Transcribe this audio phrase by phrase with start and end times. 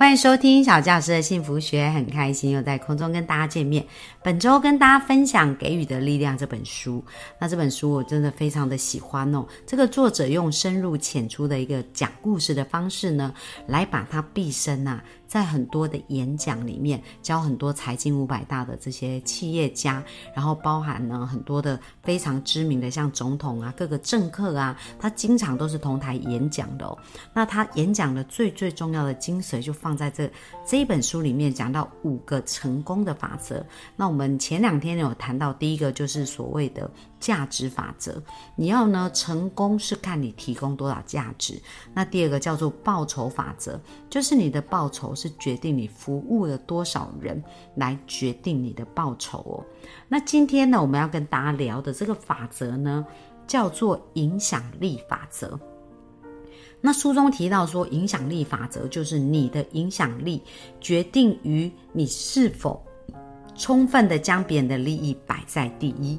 [0.00, 3.86] 欢迎收听小教师的幸福学，很开心又在空中跟大家见面。
[4.22, 7.04] 本周跟大家分享《给予的力量》这本书，
[7.38, 9.44] 那这本书我真的非常的喜欢哦。
[9.66, 13.34] 这个作者用深入浅出的一个讲故事的方式呢，
[13.66, 15.04] 来把他毕生啊。
[15.30, 20.02] 在很多的演讲里面教很多财经五百大的这些企业家，
[20.34, 26.98] 然后包含呢很多的非常知名的像总统啊、各个政客啊，他经常都是同台演讲的哦。
[27.32, 30.28] 那他演讲的最最重要的精髓就放在这
[30.66, 33.64] 这一本书里面，讲到五个成功的法则。
[33.94, 36.90] 那我们前两天有谈到第一个就是所谓的。
[37.20, 38.20] 价值法则，
[38.56, 41.60] 你要呢成功是看你提供多少价值。
[41.94, 47.40] 那第二个叫做报酬法则，就是你的报酬是决定你服务了多少人
[47.76, 49.64] 来决定你的报酬哦。
[50.08, 53.06] 那今天呢，我们要跟大家聊的这个法则呢，
[53.46, 55.60] 叫做影响力法则。
[56.80, 60.42] 那书中提到说，影响力法则就是你的影响力
[60.80, 62.82] 决定于你是否
[63.54, 66.18] 充分的将别人的利益摆在第一。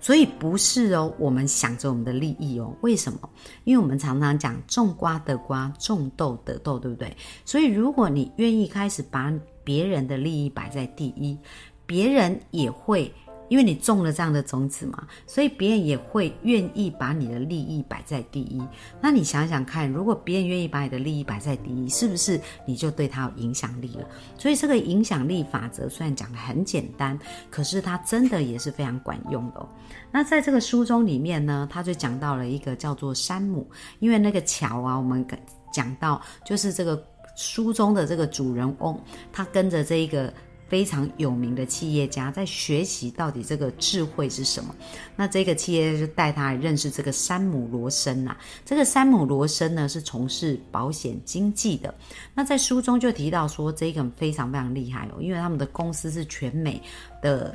[0.00, 2.74] 所以不是哦，我们想着我们的利益哦。
[2.82, 3.28] 为什么？
[3.64, 7.14] 因为我们常常讲种瓜得瓜，种豆得豆，对不对？
[7.44, 9.32] 所以如果你愿意开始把
[9.64, 11.36] 别人的利益摆在第一，
[11.86, 13.12] 别人也会。
[13.48, 18.62] 因为你种了这样的种子嘛，所以别人也会愿意把你的利益摆在第一。
[19.00, 24.06] 那你想想看，如果别人愿意把你的利益摆在第一，是不是你就对他有影响力了？
[24.36, 27.18] 所以这个影响力法则虽然讲的很简单，
[27.50, 29.66] 可是它真的也是非常管用的。
[30.10, 33.68] 那在这个书中里面呢，他就讲到了一个叫做山姆，
[33.98, 35.26] 因为那个桥啊，我们
[35.72, 37.02] 讲到就是这个
[37.36, 38.98] 书中的这个主人翁，
[39.32, 40.32] 他跟着这一个。
[40.68, 44.74] 非常有名的企业家在学习到底这个智慧是什么？
[45.16, 48.36] 那这个企业家就带他来认识这个山姆罗森呐。
[48.64, 51.92] 这个山姆罗森呢是从事保险经纪的。
[52.34, 56.80] 那在书中就提到说，这个非常非常厉害哦，因为他们的公司是全美
[57.22, 57.54] 的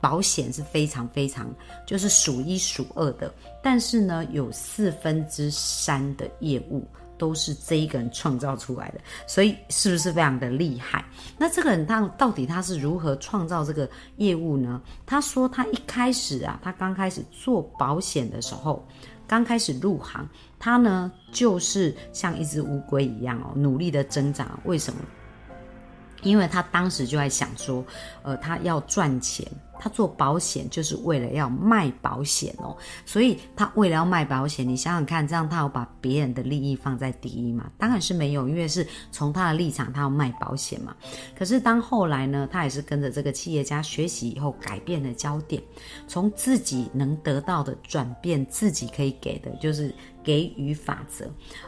[0.00, 1.54] 保险是非常非常
[1.86, 6.84] 就是数一数二的，但是呢有四分之三的业务。
[7.20, 11.04] 都是这一个人创造出来的，所以是不是非常的厉害？
[11.36, 13.86] 那这个人他到底他是如何创造这个
[14.16, 14.80] 业务呢？
[15.04, 18.88] 他说他一开始啊，他刚开始做保险的时候，
[19.28, 20.26] 刚开始入行，
[20.58, 24.58] 他呢就是像一只乌龟一样哦，努力的增长。
[24.64, 25.00] 为什么？
[26.22, 27.84] 因为他当时就在想说，
[28.22, 29.46] 呃，他要赚钱。
[29.82, 32.76] 他做保险就是为了要卖保险哦，
[33.06, 37.70] 所以他为了要卖保险，你想想看，这样他有把别人的利益放在第一吗？
[37.78, 40.94] 当然是没有，因为是从他的立场，他要卖保险嘛。
[41.34, 45.62] 可是当后来呢，他也是跟着这个企业家学习以后，改变了焦点，
[46.06, 51.24] 从自己能得到的转变自己可以给的，就是给予法则。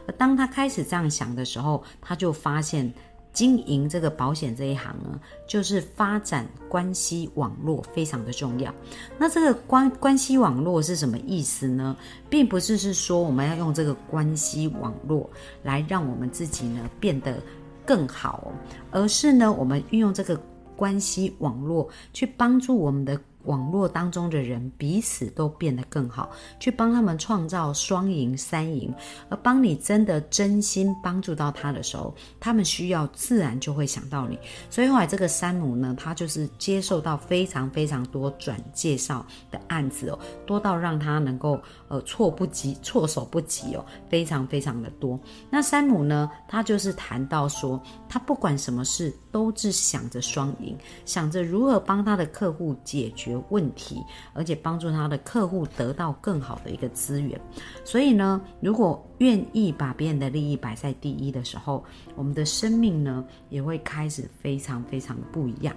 [0.07, 2.93] 而当他开始这样想的时候，他就发现。
[3.33, 8.73] 经营这个保险这一行呢，就是发展关系网络非常的重要。
[9.19, 11.97] 那这个关关系网络是什么意思呢？
[12.29, 15.29] 并不是是说我们要用这个关系网络
[15.63, 17.43] 来让我们自己呢变得
[17.87, 18.53] 更好，
[18.91, 20.39] 而是呢我们运用这个
[20.77, 23.19] 关系网络去帮助我们的。
[23.45, 26.31] 网络当中的人彼此都变得更好，
[26.61, 28.93] 去帮他们创造双赢、三赢。
[29.29, 34.39] 而帮你真的真心帮助到他的时候，他们需要自然就会想到你。
[34.71, 45.19] 所以后来这个山姆呢，他就是接受到非常非常多转介绍的案子哦，多到让他能够呃措不及、措手不及哦，非常非常的多。
[45.51, 53.32] 那山姆呢，他就是谈到说，他不管什么事都是想着双赢，想着如何帮他的客户解决。
[53.51, 57.41] 问题，而且帮助他的客户得到更好的一个资源。
[57.85, 61.85] 所以呢，如果愿意把别人的利益摆在第一的时候，
[62.15, 65.75] 我们的生命呢也会开始非常非常不一样。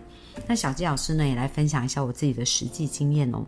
[0.48, 3.46] 那小纪老师呢也来分享一下我自己的实际经验哦，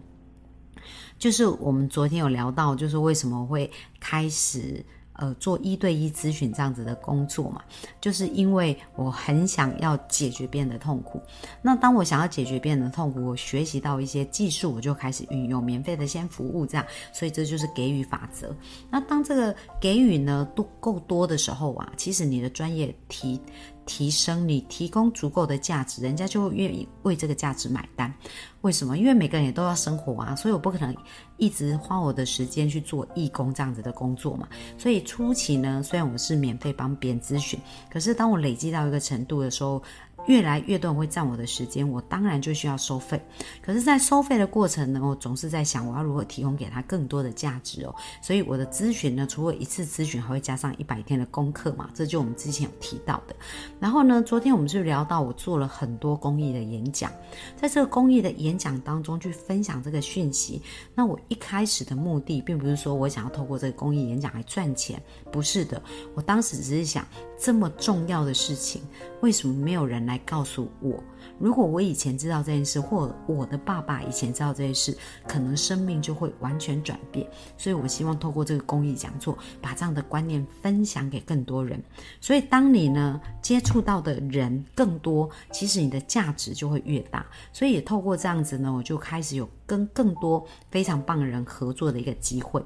[1.18, 4.86] 就是我们昨天有聊到，就是为什么会开始。
[5.18, 7.62] 呃，做一对一咨询这样子的工作嘛，
[8.00, 11.22] 就是因为我很想要解决别人的痛苦。
[11.62, 16.86] 那当我想要解决别人的痛苦，我学习到一些技术，我就开始运用免费的先服务这样。
[17.12, 18.56] 所以这就是给予法则。
[18.90, 23.42] 那当这个给予呢多够多的时候啊，其实你的专业提
[23.88, 28.14] 提升，你提供足够的价值，人家就会愿意为这个价值买单。
[28.62, 28.98] 为什么？
[28.98, 30.96] 因为每个人也都要生活啊，所以我不可能
[31.38, 34.48] 一直花我的时间去做义工这样子的工作嘛。
[34.78, 39.82] 所以初期呢，虽然我是免费帮别人咨询，可是当我累积到一个程度的时候，
[40.28, 43.22] 越来越多人会占我的时间，我当然就需要收费。
[43.62, 47.96] 可是，在收费的过程呢，我总是在想，我要如何提供给他更多的价值哦。
[48.22, 51.90] 所以我的咨询呢，除了一次咨询，还会加上一百天的功课嘛。
[51.94, 53.36] 这就我们之前有提到的。
[53.80, 57.10] 然后呢，昨天我们就聊到我做了很多公益的演讲，
[57.56, 60.62] 在这个公益的演讲当中去分享这个讯息。
[60.94, 65.02] 那我一开始的目的，并不是说我想要透过这个公益演讲来赚钱，
[65.32, 65.82] 不是的。
[66.16, 67.08] 我当时只是想，
[67.40, 68.82] 这么重要的事情，
[69.22, 70.17] 为什么没有人来？
[70.26, 71.04] 告诉我，
[71.40, 74.98] 如果我以前知道这件事，或我的爸爸以前知道这件事，
[75.28, 77.30] 可能生命就会完全转变。
[77.58, 81.82] 所以我希望透过这个公益讲座，把这样的观念分享给更多人。
[82.22, 87.26] 所以当你呢接触到的人更多，其实你的价值就会越大。
[87.52, 92.64] 所以也透过这样子呢，我就开始有跟更多非常棒的人合作的一个机会。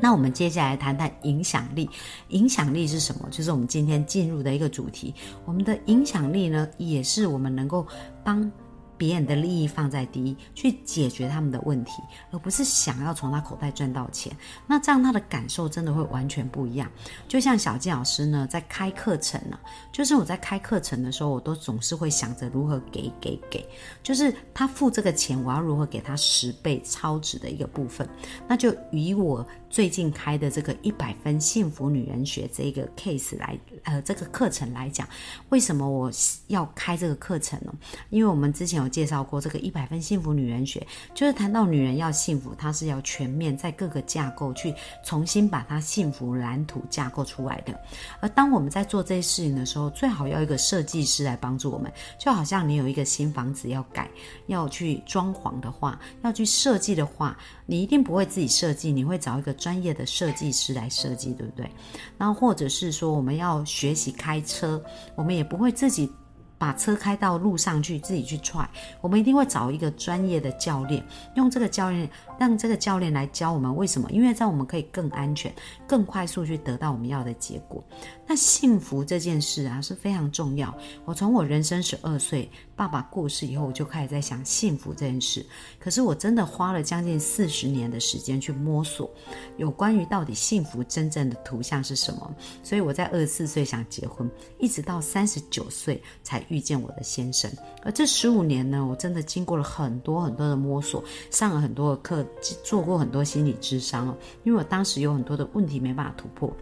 [0.00, 1.88] 那我们接下来谈谈影响力。
[2.28, 3.28] 影响力是什么？
[3.30, 5.14] 就是我们今天进入的一个主题。
[5.44, 7.86] 我们的影响力呢，也是我们能够
[8.22, 8.50] 帮。
[8.98, 14.34] 别人的利益放在第一，去解决他们的问题，而不是想要从他口袋赚到钱。
[14.66, 16.90] 那这样他的感受真的会完全不一样。
[17.28, 19.58] 就像小金老师呢，在开课程呢，
[19.92, 23.66] 就是我在开课程的时候，我都总是会想着如何给给给，
[24.02, 28.08] 就是他付这个钱，我要如何给他十倍超值的一个部分。
[28.48, 35.06] 那就以我最近开的这个一百分幸福女人学这个 case 来，呃，这个课程来讲，
[35.50, 36.10] 为什么我
[36.46, 37.74] 要开这个课程呢？
[38.10, 38.96] 因为我们之前有有。
[38.96, 44.74] 介绍过这个一百分幸福女人学，就是谈到女人要幸福，她是要全面在各个架构去
[45.04, 47.78] 重新把她幸福蓝图架构出来的。
[48.20, 51.92] 而当我们在做这些事情的时候，最好要一个设计师来帮助我们。
[52.18, 54.10] 就好像你有一个新房子要改，
[54.46, 57.36] 要去装潢的话，要去设计的话，
[57.66, 61.70] 你一定不会自己设计，你会找一个专业的设计师来设计，对不对？
[62.16, 64.82] 然后或者是说我们要学习开车，
[65.16, 66.10] 我们也不会自己。
[66.58, 68.68] 把车开到路上去，自己去踹。
[69.00, 71.04] 我们一定会找一个专业的教练，
[71.34, 72.08] 用这个教练
[72.38, 73.74] 让这个教练来教我们。
[73.74, 74.10] 为什么？
[74.10, 75.54] 因为这样我们可以更安全、
[75.86, 77.82] 更快速去得到我们要的结果。
[78.26, 80.74] 那幸福这件事啊是非常重要。
[81.04, 85.44] 我从我人生十二岁爸爸过世以后，我就开始在想幸福这件事。
[85.78, 89.10] 可是我真的花了将近四十年的时间去摸索
[89.56, 92.34] 有关于到底幸福真正的图像是什么。
[92.62, 94.28] 所以我在二十四岁想结婚，
[94.58, 97.50] 一直到三十九岁才遇见我的先生。
[97.84, 102.25] 而这十五年呢，我真的经过了很多很多的摸索，上了很多的课，
[102.62, 104.16] 做过很多心理咨商哦。
[104.44, 106.54] 因为我当时有很多的问题没办法突破。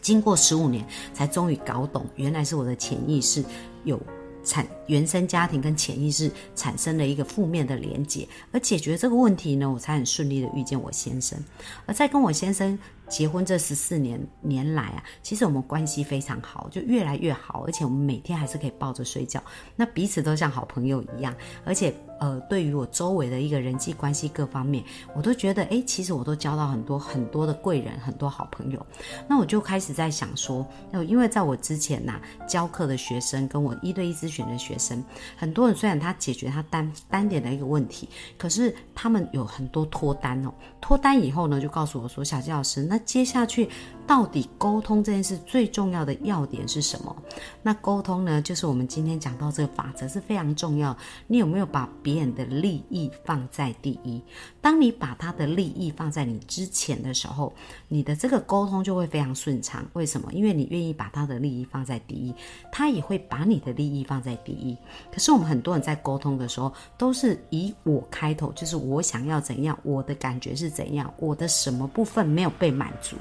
[0.00, 3.44] 经过十五年，才终于搞懂，原来是我的潜意识
[3.84, 4.00] 有
[4.42, 11.38] 产原生家庭跟潜意识产生了一个负面的连结，而解决这个问题呢，我才很顺利的遇见我先生，
[11.86, 12.78] 而在跟我先生。
[13.10, 19.42] 结婚这十四年年来啊，其实我们关系非常好，就越来越好，而且我们每天还是可以抱着睡觉，
[19.74, 21.34] 那彼此都像好朋友一样。
[21.64, 24.84] 而且，呃，对于我周围的一个人际关系各方面，
[25.14, 28.86] 我都觉得，哎，其实我都交到很多很多的贵人，很多好朋友。
[29.26, 30.64] 那我就开始在想说，
[31.08, 35.02] 因为在我之前呐，教课的学生跟我一对一咨询的学生，
[35.36, 38.08] 很多人虽然他解决他单单点的一个问题，
[38.38, 43.68] 可是他们有很多脱单哦，脱单以后呢，就告诉我说，小季老师，那接下去，
[44.06, 47.14] 到底沟通这件事最重要的要点是什么？
[47.62, 50.96] 那沟通呢，就是我们今天讲到这个法则是非常重要。
[51.26, 54.20] 你有没有把别人的利益放在第一？
[54.60, 57.52] 当你把他的利益放在你之前的时候，
[57.88, 59.86] 你的这个沟通就会非常顺畅。
[59.92, 60.32] 为什么？
[60.32, 62.34] 因为你愿意把他的利益放在第一，
[62.72, 64.76] 他也会把你的利益放在第一。
[65.12, 72.89] 可是我们很多人在沟通的时候，都是以我开头，就是我想要怎样，我的感觉是怎样，我的什么部分没有被满。
[73.00, 73.16] 足，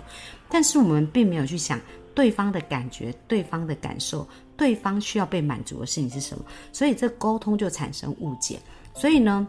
[0.49, 1.79] 但是我们并没有去想
[2.13, 8.59] 对方的感觉、对方的感受、对方需要被满足的事情是什么，所以这沟通就产生误解。
[8.93, 9.47] 所以呢？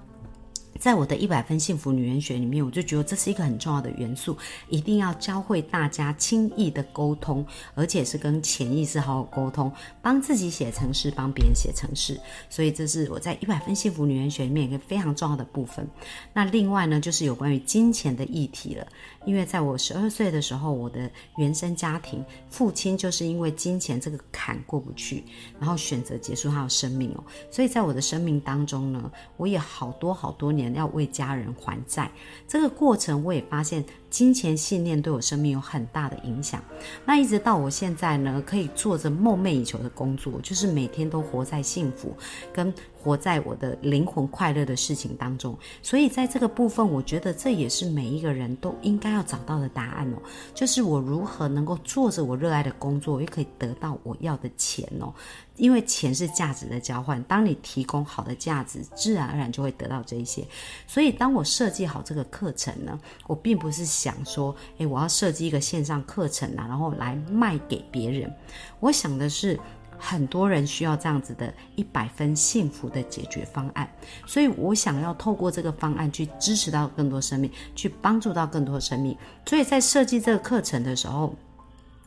[0.78, 4.36] 在我的一百分幸福女人学里面，我就觉得这是一个很重要的元素，
[4.68, 12.18] 一定要教会大家轻易的沟通，而且是跟潜意识好好沟通，帮自己写程式，帮别人写程式。
[12.48, 15.86] 所以这是我在一百分幸福女人学里面一个非常重要的部分。
[16.32, 18.86] 那另外呢，就是有关于金钱的议题了。
[19.26, 25.24] 因为在我十二岁的时候，我的原生家庭父亲就是因为金钱这个坎过不去，
[25.58, 27.22] 然后选择结束他的生命哦。
[27.50, 32.10] 所以在我的生命当中呢，我也好多好多年要为家人还债。
[32.46, 36.62] 这个过程我也发现，金钱信念对我生命有很大的影响。
[37.06, 42.14] 那一直到我现在呢，可以做着梦寐以求的工作，就是每天都活在幸福
[42.52, 42.74] 跟。
[43.02, 50.18] 活在我的灵魂快乐的事情当中，所以在这个部分，我觉得这也是每一个人都应该要找到的答案哦。
[50.54, 55.14] 就是我如何能够做着我热爱的工作，也可以得到我要的钱哦。
[55.56, 60.46] 因为钱是价值的交换，当你提供好的价值，自然而然就会得到这一些。
[60.86, 68.32] 所以，当我设计好这个课程呢，我并不是想说，诶，我要设计一个线上课程啊，然后来卖给别人。
[68.80, 69.58] 我想的是。
[70.02, 73.86] 很多人需要这样子的一百分幸福的解决方案，
[74.26, 79.14] 所以我想要透过这个方案去支持到更多生命，去帮助到更多生命。
[79.44, 81.34] 所以在设计这个课程的时候，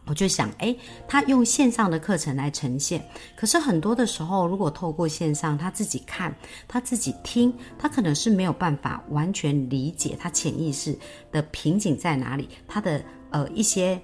[0.05, 0.75] 我就想，哎，
[1.07, 3.03] 他用线上的课程来呈现，
[3.35, 6.35] 可是很多的时候，如果透过线上，他自己看，
[6.67, 10.97] 他自己听，他可能是没有办法完全理解他潜意识
[11.31, 14.01] 的瓶颈在哪里，他的呃一些。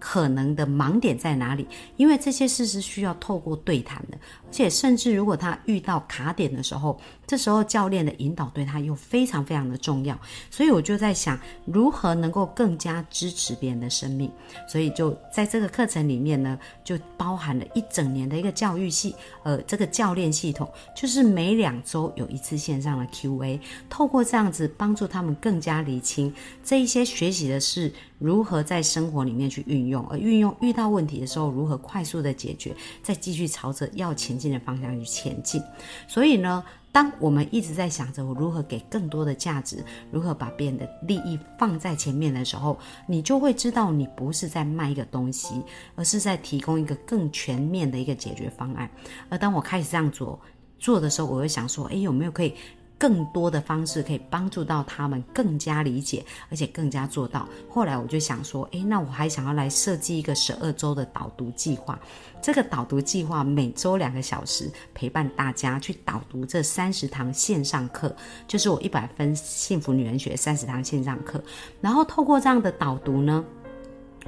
[0.00, 1.64] 可能的盲点在哪里？
[1.96, 10.18] 因为这些事是需要透过对谈的，而且甚至如果他遇到卡点的时候，这时候教练的引导对他又非常非常的重要。
[10.50, 14.28] 所以我就在想，如何能够更加支持别人的生命。
[14.66, 19.14] 所以就在这个课程里面呢，就包含了一整年的一个教育系，
[19.44, 27.92] 呃，这个教练系统，就是每两周有一次线上的 Q&A，透过这样子帮助他们更加理清这一些学习的事。
[28.18, 35.62] 如何在生活里面去运用，用而运用遇到问题的时候，如何快速的解决，再继续朝着要前进的方向去前进。
[36.08, 45.62] 所以呢，当我们一直在想着我如何给更多的价值，如何把别人的利益放在前面的时候，你就会知道，你不是在卖一个东西，
[45.96, 48.90] 而是在提供一个更全面的一个解决方案。
[49.28, 50.40] 而当我开始这样做
[50.78, 52.54] 做的时候，我会想说，诶，有没有可以？
[53.00, 57.48] 更多的方式可以帮助到他们更加理解，而且更加做到。
[57.66, 61.98] 后来我就想说，诶，那我还想要来设计一个十二周的导读计划。
[62.42, 68.14] 这个导读计划每周两个小时，陪伴大家去导读这三十堂线上课，
[68.46, 71.42] 就是我一百分幸福女人学三十堂线上课。
[71.80, 73.42] 然后透过这样的导读呢，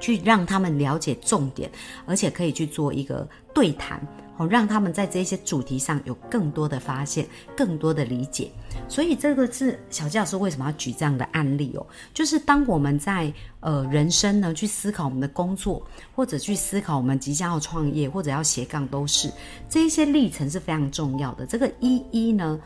[0.00, 1.70] 去让他们了解重点，
[2.06, 4.00] 而且可以去做一个对谈。
[4.38, 8.50] 哦，让他们在这些主题上有更多的发现，更多的理解。
[8.88, 11.86] 所以这个是小教师为什么要举这样的案例哦？
[12.14, 19.30] 就是当我们在呃人生呢去思考我们的工作，或者去思考我们即将要创业，或者要斜杠，都是
[19.68, 21.46] 这一些历程是非常重要的。
[21.46, 22.58] 这个一一呢，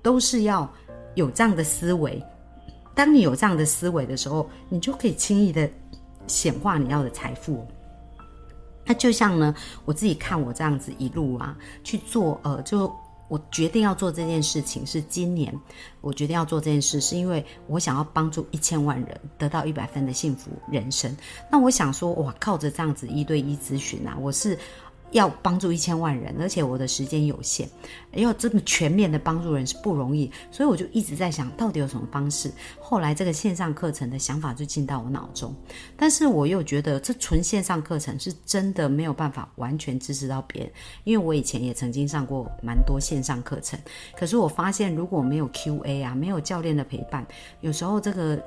[0.00, 0.70] 都是要
[1.14, 2.22] 有这样的思维。
[2.94, 5.68] 当你有这样的思维的时候，你就可以轻易的
[6.26, 7.66] 显化你要的财富。
[8.84, 12.92] 那就像呢，我自己看我这样子一路啊去做，呃，就
[13.28, 15.52] 我决定要做这件事情是今年，
[16.00, 21.16] 我决定要做这件事，是因为我想要帮助一千万人得到一百分的幸福人生。
[21.50, 24.58] 那我想说，哇，靠着这样子一对一咨询啊，我是。
[25.12, 27.68] 要帮助一千万人，而且我的时间有限，
[28.12, 32.50] 要这么全面的帮助人是不容易，所以我就一直在想到底有什么方式。
[32.80, 35.54] 后来这个线上课程的想法就进到我脑中，
[35.96, 40.72] 但是我又觉得这纯线上课程是真的没有办法完全支持到别人，
[41.04, 43.78] 因为我以前也曾经上过蛮多线上课程，
[44.16, 47.26] 可是我发现如果没有 Q&A 啊，没有教练的陪伴，
[47.60, 48.42] 有时候这个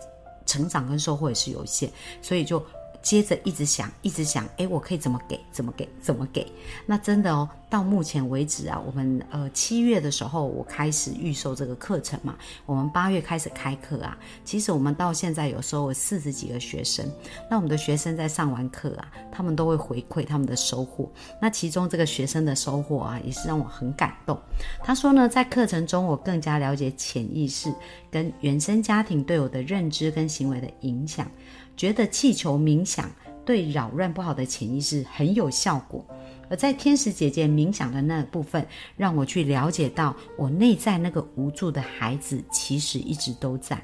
[0.45, 1.89] 成长跟收获也是有限，
[2.21, 2.61] 所以就。
[3.05, 5.39] 接着一直想，一直想，哎，我可以怎么给？
[5.51, 5.87] 怎么给？
[6.01, 6.51] 怎么给？
[6.87, 12.35] 那真的哦，到目前为止啊，我们呃七月的时候我开始预售这个课程嘛，
[12.65, 14.17] 我们八月开始开课啊。
[14.43, 17.07] 其实我们到现在有时候四十几个学生，
[17.47, 21.07] 那我们的学生在上完课啊，他们都会回馈他们的收获。
[21.39, 24.35] 那其中这个学生的收获啊，也是让我很感动。
[24.83, 27.71] 他说呢，在课程中我更加了解潜意识
[28.09, 31.29] 跟原生家庭对我的认知跟行为的影响。
[31.75, 33.09] 觉得气球冥想
[33.45, 36.03] 对扰乱不好的潜意识很有效果，
[36.49, 38.65] 而在天使姐姐冥想的那部分，
[38.97, 43.79] 让我去了解到我内在那个无助的孩子其实一直都在，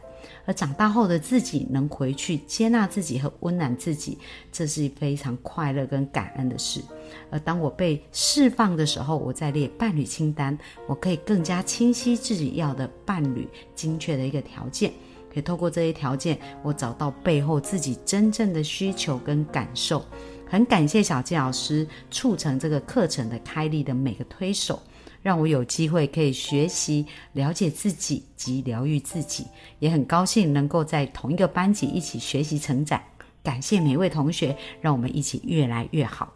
[0.45, 4.17] 而长大后的自己能回去接纳自己和温暖自己，
[4.51, 6.81] 这是非常快乐跟感恩的事。
[7.29, 10.57] 而当我被释放的时候，我在列伴侣清单，
[10.87, 14.91] 我可以更加清晰自己要的伴侣精确的一个条件。
[15.33, 20.05] 可以透过这些条件，我找到背后自己真正的需求跟感受。
[20.47, 24.81] 很感谢小纪老师促成这个课程的开立的每个推手，
[25.21, 29.47] 让我有机会可以学习、了解自己及疗愈自己。
[29.79, 33.01] 也很高兴能够在同一个班级一起学习成长。
[33.41, 36.33] 感谢每位同学，让我们一起越来越好。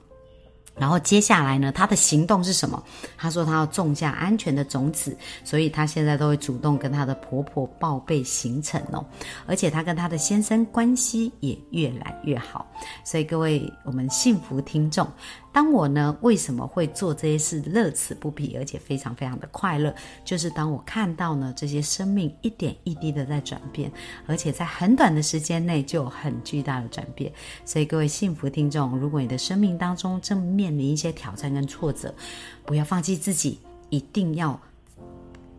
[0.77, 2.83] 然后接下来呢，他的行动是什么？
[3.17, 9.05] 他说他要种下安全的种子，所以他现在都会主动跟他的婆婆报备行程哦。
[9.45, 12.65] 而且他跟他的先生关系也越来越好。
[13.03, 15.07] 所以各位我们幸福听众，
[15.55, 19.95] 当我呢为什么会做这些事乐此不疲，而且非常非常的快乐？
[20.25, 23.89] 就是当我看到呢这些生命一点一滴的在转变，
[24.27, 27.31] 而且在很短的时间内就有很巨大的转变。
[27.63, 32.13] 所以各位幸福听众，如果你的生命当中正面临一些挑战跟挫折，
[32.65, 33.59] 不要放弃自己，
[33.89, 34.59] 一定要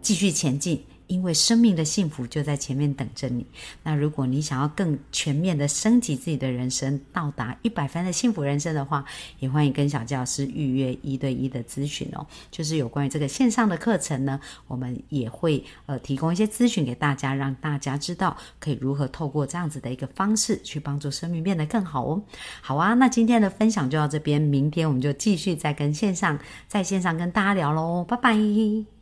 [0.02, 0.84] 继续前进。
[1.06, 3.44] 因为生命的幸福就在前面等着你。
[3.82, 9.04] 那如果你想要更全面的升级自己的人生，到达一百分的幸福人生的话，
[9.38, 12.26] 也欢迎跟小教师预约一对一的咨询哦。
[12.50, 22.22] 就是有关于这个线上的课程呢，我们也会呃提供一些咨询给大家，让大家知道可以如何透过这样子的一个方式去帮助生命变得更好哦。
[22.60, 28.95] 好啊，那今天的分享就到这边，明天我们就继续再跟线上在线上跟大家聊喽，拜拜。